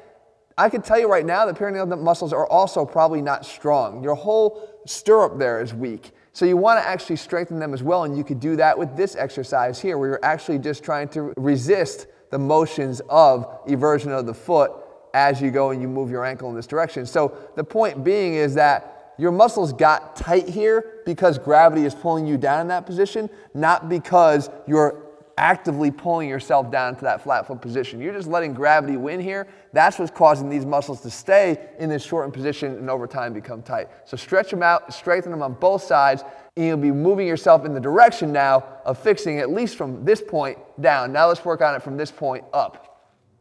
I 0.57 0.67
can 0.67 0.81
tell 0.81 0.99
you 0.99 1.07
right 1.07 1.25
now 1.25 1.45
the 1.45 1.53
peroneal 1.53 1.99
muscles 2.01 2.33
are 2.33 2.47
also 2.47 2.83
probably 2.83 3.21
not 3.21 3.45
strong. 3.45 4.03
Your 4.03 4.15
whole 4.15 4.81
stirrup 4.87 5.37
there 5.37 5.61
is 5.61 5.75
weak. 5.75 6.11
So 6.31 6.45
you 6.45 6.57
want 6.57 6.81
to 6.81 6.87
actually 6.87 7.17
strengthen 7.17 7.59
them 7.59 7.75
as 7.75 7.83
well, 7.83 8.05
and 8.05 8.17
you 8.17 8.23
could 8.23 8.39
do 8.39 8.55
that 8.55 8.77
with 8.77 8.97
this 8.97 9.15
exercise 9.15 9.79
here, 9.79 9.99
where 9.99 10.09
you're 10.09 10.25
actually 10.25 10.57
just 10.57 10.83
trying 10.83 11.07
to 11.09 11.33
resist 11.37 12.07
the 12.31 12.39
motions 12.39 12.99
of 13.09 13.63
eversion 13.67 14.11
of 14.11 14.25
the 14.25 14.33
foot 14.33 14.71
as 15.13 15.39
you 15.39 15.51
go 15.51 15.69
and 15.69 15.83
you 15.83 15.87
move 15.87 16.09
your 16.09 16.25
ankle 16.25 16.49
in 16.49 16.55
this 16.55 16.65
direction. 16.65 17.05
So 17.05 17.37
the 17.55 17.63
point 17.63 18.03
being 18.03 18.33
is 18.33 18.55
that 18.55 18.92
your 19.17 19.31
muscles 19.31 19.73
got 19.73 20.15
tight 20.15 20.47
here 20.47 21.01
because 21.05 21.37
gravity 21.37 21.85
is 21.85 21.93
pulling 21.93 22.25
you 22.25 22.37
down 22.37 22.61
in 22.61 22.67
that 22.69 22.85
position, 22.85 23.29
not 23.53 23.89
because 23.89 24.49
you're 24.67 25.03
actively 25.37 25.89
pulling 25.89 26.29
yourself 26.29 26.69
down 26.71 26.95
to 26.95 27.01
that 27.01 27.23
flat 27.23 27.47
foot 27.47 27.61
position. 27.61 27.99
You're 27.99 28.13
just 28.13 28.27
letting 28.27 28.53
gravity 28.53 28.97
win 28.97 29.19
here. 29.19 29.47
That's 29.71 29.97
what's 29.97 30.11
causing 30.11 30.49
these 30.49 30.65
muscles 30.65 31.01
to 31.01 31.09
stay 31.09 31.69
in 31.79 31.89
this 31.89 32.03
shortened 32.03 32.33
position 32.33 32.77
and 32.77 32.89
over 32.89 33.07
time 33.07 33.33
become 33.33 33.61
tight. 33.63 33.87
So 34.05 34.15
stretch 34.15 34.51
them 34.51 34.61
out, 34.61 34.93
strengthen 34.93 35.31
them 35.31 35.41
on 35.41 35.53
both 35.53 35.83
sides, 35.83 36.23
and 36.55 36.65
you'll 36.67 36.77
be 36.77 36.91
moving 36.91 37.27
yourself 37.27 37.65
in 37.65 37.73
the 37.73 37.79
direction 37.79 38.31
now 38.31 38.63
of 38.85 38.99
fixing 38.99 39.39
at 39.39 39.49
least 39.49 39.75
from 39.75 40.05
this 40.05 40.21
point 40.21 40.57
down. 40.81 41.11
Now 41.11 41.27
let's 41.27 41.43
work 41.43 41.61
on 41.61 41.73
it 41.73 41.81
from 41.81 41.97
this 41.97 42.11
point 42.11 42.43
up. 42.53 42.92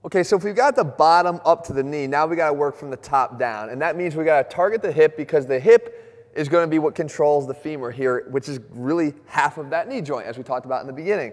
Okay, 0.05 0.25
so 0.25 0.37
if 0.37 0.43
we've 0.43 0.57
got 0.57 0.75
the 0.75 0.85
bottom 0.85 1.41
up 1.45 1.65
to 1.67 1.73
the 1.73 1.83
knee, 1.83 2.09
now 2.09 2.27
we 2.27 2.35
got 2.35 2.49
to 2.49 2.53
work 2.53 2.75
from 2.75 2.91
the 2.91 2.97
top 2.97 3.39
down. 3.39 3.71
And 3.71 3.81
that 3.83 3.97
means 3.97 4.17
we 4.17 4.25
got 4.25 4.49
to 4.49 4.55
target 4.55 4.83
the 4.83 4.91
hip 4.91 5.17
because 5.17 5.47
the 5.47 5.61
hip 5.61 6.31
is 6.35 6.49
to 6.65 6.71
be 6.71 6.81
what 6.81 6.97
controls 6.97 7.47
the 7.47 7.55
femur 7.55 7.93
here, 7.93 8.27
which 8.31 8.49
is 8.49 8.59
really 8.71 9.15
half 9.27 9.59
of 9.59 9.71
that 9.71 9.89
knee 9.89 10.01
joint, 10.01 10.27
as 10.27 10.37
we 10.37 10.43
talked 10.43 10.67
about 10.67 10.81
in 10.81 10.89
the 10.89 10.93
beginning. 10.93 11.33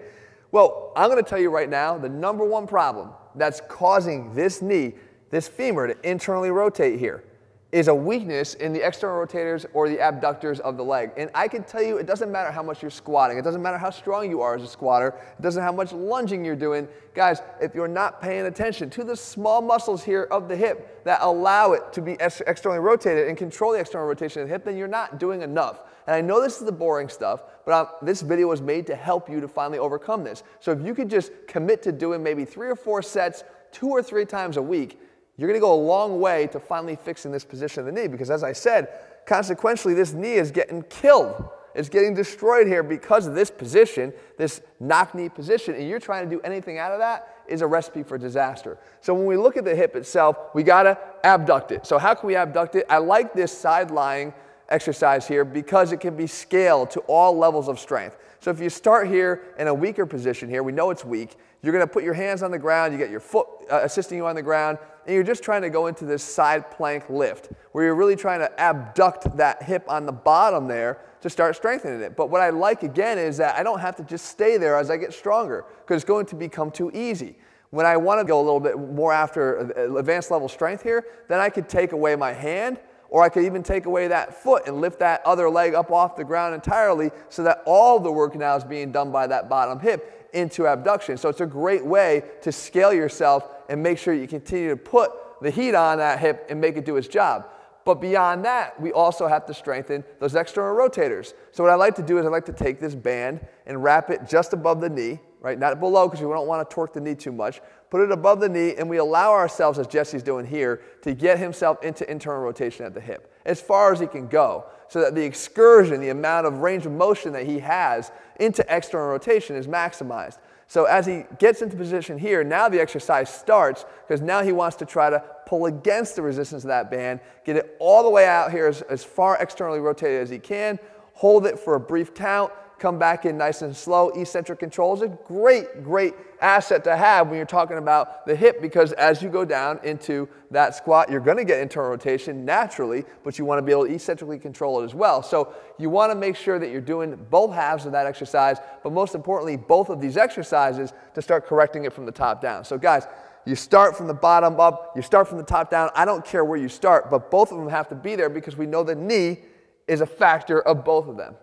Well, 0.51 0.93
I'm 0.95 1.09
to 1.23 1.27
tell 1.27 1.39
you 1.39 1.49
right 1.49 1.69
now 1.69 1.97
the 1.97 2.09
number 2.09 2.45
one 2.45 2.67
problem 2.67 3.09
that's 3.33 3.59
causing 3.67 4.35
this 4.35 4.61
knee, 4.61 4.93
this 5.31 5.47
femur, 5.47 5.87
to 5.87 6.09
internally 6.09 6.51
rotate 6.51 6.99
here 6.99 7.23
is 7.71 7.87
a 7.87 7.93
weakness 7.93 8.55
in 8.55 8.73
the 8.73 8.85
external 8.85 9.23
rotators 9.23 9.63
or 9.73 9.87
the 9.87 9.99
abductors 9.99 10.59
of 10.61 10.75
the 10.75 10.83
leg. 10.83 11.11
And 11.17 11.29
I 11.35 11.47
can 11.47 11.63
tell 11.63 11.83
you, 11.83 11.97
it 11.97 12.07
doesn't 12.07 12.31
matter 12.31 12.51
how 12.51 12.63
much 12.63 12.81
you're 12.81 12.89
squatting. 12.89 13.37
It 13.37 13.43
doesn't 13.43 13.61
matter 13.61 13.77
how 13.77 13.91
strong 13.91 14.27
you 14.27 14.41
are 14.41 14.55
as 14.55 14.63
a 14.63 14.67
squatter. 14.67 15.09
It 15.37 15.41
doesn't 15.41 15.61
how 15.61 15.71
much 15.71 15.93
lunging 15.93 16.43
you're 16.43 16.55
doing. 16.55 16.87
Guys, 17.13 17.41
if 17.61 17.75
you're 17.75 17.87
not 17.87 18.21
paying 18.21 18.47
attention 18.47 18.89
to 18.91 19.03
the 19.03 19.15
small 19.15 19.61
muscles 19.61 20.03
here 20.03 20.23
of 20.31 20.47
the 20.47 20.55
hip 20.55 21.03
that 21.03 21.19
allow 21.21 21.73
it 21.73 21.93
to 21.93 22.01
be 22.01 22.13
externally 22.19 22.79
rotated 22.79 23.27
and 23.27 23.37
control 23.37 23.73
the 23.73 23.79
external 23.79 24.07
rotation 24.07 24.41
of 24.41 24.47
the 24.47 24.53
hip, 24.53 24.65
then 24.65 24.75
you're 24.75 24.87
not 24.87 25.19
doing 25.19 25.43
enough. 25.43 25.81
And 26.07 26.15
I 26.15 26.21
know 26.21 26.41
this 26.41 26.59
is 26.59 26.65
the 26.65 26.71
boring 26.71 27.07
stuff, 27.07 27.43
but 27.65 27.73
I'm, 27.73 27.87
this 28.03 28.21
video 28.21 28.47
was 28.47 28.61
made 28.61 28.87
to 28.87 28.95
help 28.95 29.29
you 29.29 29.39
to 29.41 29.47
finally 29.47 29.77
overcome 29.77 30.23
this. 30.23 30.41
So 30.59 30.71
if 30.71 30.83
you 30.83 30.95
could 30.95 31.07
just 31.09 31.31
commit 31.45 31.83
to 31.83 31.91
doing 31.91 32.23
maybe 32.23 32.45
three 32.45 32.67
or 32.67 32.75
four 32.75 33.03
sets, 33.03 33.43
two 33.71 33.89
or 33.89 34.01
three 34.01 34.25
times 34.25 34.57
a 34.57 34.61
week, 34.61 34.99
you're 35.39 35.47
going 35.47 35.59
to 35.59 35.65
go 35.65 35.73
a 35.73 35.83
long 35.83 36.19
way 36.19 36.47
to 36.47 36.59
finally 36.59 36.97
fixing 36.97 37.31
this 37.31 37.45
position 37.45 37.79
of 37.79 37.85
the 37.85 37.91
knee 37.93 38.07
because, 38.07 38.29
as 38.29 38.43
I 38.43 38.51
said, 38.51 38.89
consequentially, 39.25 39.93
this 39.93 40.11
knee 40.11 40.33
is 40.33 40.51
getting 40.51 40.81
killed. 40.83 41.49
It's 41.75 41.87
getting 41.87 42.13
destroyed 42.13 42.67
here 42.67 42.83
because 42.83 43.25
of 43.25 43.35
this 43.35 43.49
position, 43.49 44.11
this 44.37 44.61
knock 44.81 45.15
knee 45.15 45.29
position, 45.29 45.75
and 45.75 45.87
you're 45.87 45.99
trying 45.99 46.29
to 46.29 46.35
do 46.35 46.41
anything 46.41 46.77
out 46.77 46.91
of 46.91 46.99
that 46.99 47.37
is 47.47 47.61
a 47.61 47.67
recipe 47.67 48.03
for 48.03 48.17
disaster. 48.17 48.77
So 48.99 49.13
when 49.13 49.25
we 49.25 49.37
look 49.37 49.55
at 49.55 49.63
the 49.63 49.75
hip 49.75 49.95
itself, 49.95 50.37
we 50.53 50.63
got 50.63 50.83
to 50.83 50.97
abduct 51.23 51.71
it. 51.71 51.85
So 51.85 51.97
how 51.97 52.15
can 52.15 52.27
we 52.27 52.35
abduct 52.35 52.75
it? 52.75 52.85
I 52.89 52.97
like 52.97 53.33
this 53.33 53.57
side 53.57 53.91
lying 53.91 54.33
exercise 54.69 55.27
here 55.27 55.45
because 55.45 55.91
it 55.91 55.99
can 55.99 56.15
be 56.15 56.27
scaled 56.27 56.91
to 56.91 56.99
all 57.01 57.37
levels 57.37 57.67
of 57.67 57.79
strength. 57.79 58.17
So 58.39 58.51
if 58.51 58.59
you 58.59 58.69
start 58.69 59.07
here 59.07 59.43
in 59.57 59.67
a 59.67 59.73
weaker 59.73 60.05
position 60.05 60.49
here, 60.49 60.63
we 60.63 60.71
know 60.71 60.91
it's 60.91 61.03
weak, 61.03 61.35
you're 61.61 61.73
going 61.73 61.85
to 61.85 61.91
put 61.91 62.03
your 62.03 62.13
hands 62.13 62.41
on 62.41 62.51
the 62.51 62.59
ground, 62.59 62.93
you 62.93 62.99
get 62.99 63.09
your 63.09 63.19
foot 63.19 63.47
uh, 63.69 63.81
assisting 63.83 64.17
you 64.17 64.25
on 64.27 64.35
the 64.35 64.41
ground, 64.41 64.77
and 65.09 65.15
you're 65.15 65.23
just 65.23 65.41
trying 65.41 65.63
to 65.63 65.71
go 65.71 65.87
into 65.87 66.05
this 66.05 66.21
side 66.21 66.69
plank 66.69 67.09
lift 67.09 67.49
where 67.71 67.83
you're 67.83 67.95
really 67.95 68.15
trying 68.15 68.41
to 68.41 68.61
abduct 68.61 69.35
that 69.37 69.63
hip 69.63 69.83
on 69.87 70.05
the 70.05 70.11
bottom 70.11 70.67
there 70.67 70.99
to 71.21 71.31
start 71.31 71.55
strengthening 71.55 71.99
it. 72.01 72.15
But 72.15 72.29
what 72.29 72.41
I 72.41 72.51
like 72.51 72.83
again 72.83 73.17
is 73.17 73.35
that 73.37 73.55
I 73.55 73.63
don't 73.63 73.79
have 73.79 73.95
to 73.95 74.03
just 74.03 74.25
stay 74.25 74.57
there 74.57 74.77
as 74.77 74.91
I 74.91 74.97
get 74.97 75.11
stronger 75.11 75.65
because 75.81 76.03
it's 76.03 76.07
going 76.07 76.27
to 76.27 76.35
become 76.35 76.69
too 76.69 76.91
easy. 76.93 77.37
When 77.71 77.87
I 77.87 77.97
want 77.97 78.19
to 78.19 78.23
go 78.23 78.39
a 78.39 78.43
little 78.43 78.59
bit 78.59 78.77
more 78.77 79.11
after 79.11 79.75
uh, 79.75 79.97
advanced 79.97 80.29
level 80.29 80.47
strength 80.47 80.83
here, 80.83 81.03
then 81.27 81.39
I 81.39 81.49
could 81.49 81.67
take 81.67 81.91
away 81.91 82.15
my 82.15 82.31
hand 82.31 82.79
or 83.09 83.23
I 83.23 83.29
could 83.29 83.45
even 83.45 83.63
take 83.63 83.85
away 83.85 84.07
that 84.07 84.41
foot 84.41 84.67
and 84.67 84.81
lift 84.81 84.99
that 84.99 85.25
other 85.25 85.49
leg 85.49 85.73
up 85.73 85.91
off 85.91 86.15
the 86.15 86.23
ground 86.23 86.53
entirely 86.55 87.11
so 87.29 87.43
that 87.43 87.63
all 87.65 87.99
the 87.99 88.11
work 88.11 88.35
now 88.35 88.55
is 88.55 88.63
being 88.63 88.91
done 88.91 89.11
by 89.11 89.27
that 89.27 89.49
bottom 89.49 89.79
hip 89.79 90.29
into 90.33 90.67
abduction. 90.67 91.17
So 91.17 91.29
it's 91.29 91.41
a 91.41 91.45
great 91.45 91.85
way 91.85 92.23
to 92.41 92.51
scale 92.51 92.93
yourself 92.93 93.49
and 93.67 93.81
make 93.81 93.97
sure 93.97 94.13
you 94.13 94.27
continue 94.27 94.69
to 94.69 94.77
put 94.77 95.11
the 95.41 95.49
heat 95.49 95.73
on 95.73 95.97
that 95.97 96.19
hip 96.19 96.45
and 96.49 96.59
make 96.59 96.77
it 96.77 96.85
do 96.85 96.97
its 96.97 97.07
job. 97.07 97.45
But 97.85 97.95
beyond 98.01 98.45
that, 98.45 98.79
we 98.79 98.91
also 98.91 99.27
have 99.27 99.45
to 99.47 99.53
strengthen 99.53 100.03
those 100.19 100.35
external 100.35 100.75
rotators. 100.75 101.33
So 101.51 101.63
what 101.63 101.71
I 101.71 101.75
like 101.75 101.95
to 101.95 102.03
do 102.03 102.19
is 102.19 102.25
I 102.25 102.29
like 102.29 102.45
to 102.45 102.53
take 102.53 102.79
this 102.79 102.93
band 102.93 103.45
and 103.65 103.83
wrap 103.83 104.11
it 104.11 104.27
just 104.27 104.53
above 104.53 104.81
the 104.81 104.89
knee, 104.89 105.19
right? 105.41 105.57
Not 105.57 105.79
below 105.79 106.07
because 106.07 106.25
we 106.25 106.31
don't 106.31 106.47
want 106.47 106.67
to 106.69 106.73
torque 106.73 106.93
the 106.93 107.01
knee 107.01 107.15
too 107.15 107.31
much. 107.31 107.61
Put 107.89 108.01
it 108.01 108.11
above 108.11 108.39
the 108.39 108.49
knee 108.49 108.75
and 108.75 108.89
we 108.89 108.97
allow 108.97 109.31
ourselves, 109.31 109.79
as 109.79 109.87
Jesse's 109.87 110.21
doing 110.21 110.45
here, 110.45 110.81
to 111.01 111.13
get 111.13 111.39
himself 111.39 111.83
into 111.83 112.09
internal 112.09 112.41
rotation 112.41 112.85
at 112.85 112.93
the 112.93 113.01
hip 113.01 113.33
as 113.45 113.59
far 113.59 113.91
as 113.91 113.99
he 113.99 114.07
can 114.07 114.27
go 114.27 114.65
so 114.89 115.01
that 115.01 115.15
the 115.15 115.23
excursion, 115.23 116.01
the 116.01 116.09
amount 116.09 116.45
of 116.45 116.59
range 116.59 116.85
of 116.85 116.91
motion 116.91 117.33
that 117.33 117.45
he 117.45 117.59
has 117.59 118.11
into 118.39 118.65
external 118.69 119.07
rotation 119.07 119.55
is 119.55 119.67
maximized. 119.67 120.37
So 120.67 120.85
as 120.85 121.07
he 121.07 121.25
gets 121.39 121.63
into 121.63 121.75
position 121.75 122.19
here, 122.19 122.43
now 122.43 122.69
the 122.69 122.79
exercise 122.79 123.33
starts 123.33 123.85
because 124.07 124.21
now 124.21 124.43
he 124.43 124.51
wants 124.51 124.75
to 124.77 124.85
try 124.85 125.09
to 125.09 125.23
pull 125.47 125.65
against 125.65 126.15
the 126.15 126.21
resistance 126.21 126.63
of 126.63 126.67
that 126.67 126.91
band, 126.91 127.21
get 127.43 127.55
it 127.55 127.75
all 127.79 128.03
the 128.03 128.09
way 128.09 128.27
out 128.27 128.51
here 128.51 128.67
as, 128.67 128.83
as 128.83 129.03
far 129.03 129.35
externally 129.37 129.79
rotated 129.79 130.21
as 130.21 130.29
he 130.29 130.37
can, 130.37 130.77
hold 131.13 131.47
it 131.47 131.57
for 131.57 131.73
a 131.73 131.79
brief 131.79 132.13
count, 132.13 132.51
come 132.79 132.97
back 132.97 133.25
in 133.25 133.37
nice 133.37 133.61
and 133.61 133.75
slow. 133.75 134.09
Eccentric 134.09 134.59
control 134.59 134.95
is 134.95 135.01
a 135.01 135.07
great, 135.07 135.83
great 135.83 136.13
asset 136.41 136.83
to 136.85 136.95
have 136.95 137.27
when 137.27 137.37
you're 137.37 137.45
talking 137.45 137.77
about 137.77 138.25
the 138.25 138.35
hip 138.35 138.61
because 138.61 138.93
as 138.93 139.21
you 139.21 139.29
go 139.29 139.43
down 139.43 139.79
into 139.83 140.27
that 140.51 140.75
squat, 140.75 141.11
you're 141.11 141.19
going 141.19 141.37
to 141.37 141.43
get 141.43 141.59
internal 141.59 141.89
rotation 141.89 142.45
naturally, 142.45 143.03
but 143.23 143.37
you 143.37 143.45
want 143.45 143.59
to 143.59 143.61
be 143.61 143.71
able 143.71 143.85
to 143.85 143.93
eccentrically 143.93 144.39
control 144.39 144.81
it 144.81 144.85
as 144.85 144.95
well. 144.95 145.21
So 145.21 145.53
you 145.77 145.89
want 145.89 146.11
to 146.11 146.15
make 146.15 146.35
sure 146.35 146.59
that 146.59 146.71
you're 146.71 146.81
doing 146.81 147.15
both 147.29 147.53
halves 147.53 147.85
of 147.85 147.91
that 147.91 148.05
exercise, 148.05 148.57
but 148.83 148.93
most 148.93 149.15
importantly, 149.15 149.57
both 149.57 149.89
of 149.89 149.99
these 149.99 150.17
exercises 150.17 150.93
to 151.13 151.21
start 151.21 151.45
correcting 151.45 151.85
it 151.85 151.93
from 151.93 152.05
the 152.05 152.11
top 152.11 152.41
down. 152.41 152.63
So 152.63 152.77
guys, 152.77 153.05
you 153.45 153.55
start 153.55 153.97
from 153.97 154.07
the 154.07 154.13
bottom 154.13 154.59
up, 154.59 154.93
you 154.95 155.01
start 155.01 155.27
from 155.27 155.37
the 155.37 155.43
top 155.43 155.69
down. 155.69 155.89
I 155.95 156.05
don't 156.05 156.23
care 156.23 156.45
where 156.45 156.59
you 156.59 156.69
start, 156.69 157.09
but 157.09 157.31
both 157.31 157.51
of 157.51 157.57
them 157.57 157.69
have 157.69 157.87
to 157.89 157.95
be 157.95 158.15
there 158.15 158.29
because 158.29 158.55
we 158.55 158.65
know 158.65 158.83
the 158.83 158.95
knee 158.95 159.39
is 159.87 160.01
a 160.01 160.05
factor 160.05 160.61
of 160.61 160.85
both 160.85 161.07
of 161.07 161.17
them. 161.17 161.35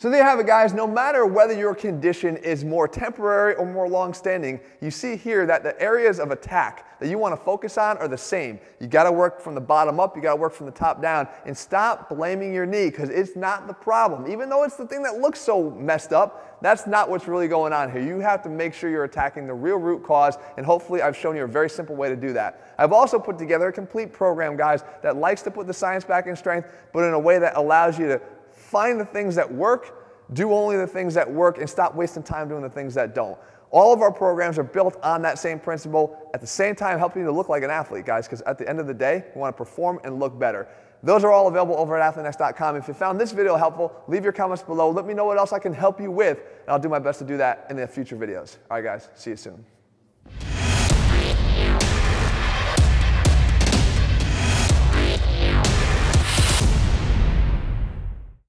So 0.00 0.08
there 0.08 0.20
you 0.20 0.26
have 0.26 0.40
it, 0.40 0.46
guys. 0.46 0.72
No 0.72 0.86
matter 0.86 1.26
whether 1.26 1.52
your 1.52 1.74
condition 1.74 2.38
is 2.38 2.64
more 2.64 2.88
temporary 2.88 3.54
or 3.56 3.66
more 3.66 3.86
long-standing, 3.86 4.58
you 4.80 4.90
see 4.90 5.14
here 5.14 5.44
that 5.44 5.62
the 5.62 5.78
areas 5.78 6.18
of 6.18 6.30
attack 6.30 6.98
that 7.00 7.10
you 7.10 7.18
want 7.18 7.36
to 7.36 7.44
focus 7.44 7.76
on 7.76 7.98
are 7.98 8.08
the 8.08 8.16
same. 8.16 8.58
You 8.80 8.86
got 8.86 9.04
to 9.04 9.12
work 9.12 9.42
from 9.42 9.54
the 9.54 9.60
bottom 9.60 10.00
up, 10.00 10.16
you 10.16 10.22
got 10.22 10.36
to 10.36 10.40
work 10.40 10.54
from 10.54 10.64
the 10.64 10.72
top 10.72 11.02
down, 11.02 11.28
and 11.44 11.54
stop 11.54 12.08
blaming 12.08 12.54
your 12.54 12.64
knee 12.64 12.86
because 12.86 13.10
it's 13.10 13.36
not 13.36 13.66
the 13.66 13.74
problem. 13.74 14.26
Even 14.26 14.48
though 14.48 14.64
it's 14.64 14.76
the 14.76 14.86
thing 14.86 15.02
that 15.02 15.18
looks 15.18 15.38
so 15.38 15.70
messed 15.72 16.14
up, 16.14 16.62
that's 16.62 16.86
not 16.86 17.10
what's 17.10 17.28
really 17.28 17.48
going 17.48 17.74
on 17.74 17.92
here. 17.92 18.00
You 18.00 18.20
have 18.20 18.42
to 18.44 18.48
make 18.48 18.72
sure 18.72 18.88
you're 18.88 19.04
attacking 19.04 19.46
the 19.46 19.52
real 19.52 19.76
root 19.76 20.02
cause, 20.02 20.38
and 20.56 20.64
hopefully 20.64 21.02
I've 21.02 21.16
shown 21.16 21.36
you 21.36 21.44
a 21.44 21.46
very 21.46 21.68
simple 21.68 21.94
way 21.94 22.08
to 22.08 22.16
do 22.16 22.32
that. 22.32 22.72
I've 22.78 22.94
also 22.94 23.18
put 23.18 23.36
together 23.36 23.68
a 23.68 23.72
complete 23.72 24.14
program, 24.14 24.56
guys, 24.56 24.82
that 25.02 25.16
likes 25.16 25.42
to 25.42 25.50
put 25.50 25.66
the 25.66 25.74
science 25.74 26.06
back 26.06 26.26
in 26.26 26.34
strength, 26.36 26.70
but 26.94 27.04
in 27.04 27.12
a 27.12 27.18
way 27.20 27.38
that 27.38 27.58
allows 27.58 27.98
you 27.98 28.06
to 28.06 28.22
Find 28.70 29.00
the 29.00 29.04
things 29.04 29.34
that 29.34 29.52
work, 29.52 30.32
do 30.32 30.52
only 30.52 30.76
the 30.76 30.86
things 30.86 31.12
that 31.14 31.28
work, 31.28 31.58
and 31.58 31.68
stop 31.68 31.96
wasting 31.96 32.22
time 32.22 32.48
doing 32.48 32.62
the 32.62 32.70
things 32.70 32.94
that 32.94 33.16
don't. 33.16 33.36
All 33.72 33.92
of 33.92 34.00
our 34.00 34.12
programs 34.12 34.60
are 34.60 34.64
built 34.64 34.96
on 35.02 35.22
that 35.22 35.40
same 35.40 35.58
principle, 35.58 36.16
at 36.34 36.40
the 36.40 36.46
same 36.46 36.76
time 36.76 36.96
helping 36.96 37.22
you 37.22 37.26
to 37.26 37.34
look 37.34 37.48
like 37.48 37.64
an 37.64 37.70
athlete, 37.70 38.06
guys, 38.06 38.28
because 38.28 38.42
at 38.42 38.58
the 38.58 38.68
end 38.68 38.78
of 38.78 38.86
the 38.86 38.94
day, 38.94 39.24
we 39.34 39.40
want 39.40 39.56
to 39.56 39.58
perform 39.58 39.98
and 40.04 40.20
look 40.20 40.38
better. 40.38 40.68
Those 41.02 41.24
are 41.24 41.32
all 41.32 41.48
available 41.48 41.76
over 41.78 41.98
at 41.98 42.14
AthleanX.com. 42.14 42.76
If 42.76 42.86
you 42.86 42.94
found 42.94 43.20
this 43.20 43.32
video 43.32 43.56
helpful, 43.56 43.92
leave 44.06 44.22
your 44.22 44.32
comments 44.32 44.62
below. 44.62 44.88
Let 44.88 45.04
me 45.04 45.14
know 45.14 45.24
what 45.24 45.36
else 45.36 45.52
I 45.52 45.58
can 45.58 45.72
help 45.72 46.00
you 46.00 46.12
with, 46.12 46.38
and 46.38 46.68
I'll 46.68 46.78
do 46.78 46.88
my 46.88 47.00
best 47.00 47.18
to 47.18 47.24
do 47.24 47.38
that 47.38 47.66
in 47.70 47.76
the 47.76 47.88
future 47.88 48.16
videos. 48.16 48.58
All 48.70 48.76
right, 48.76 48.84
guys, 48.84 49.08
see 49.16 49.30
you 49.30 49.36
soon. 49.36 49.64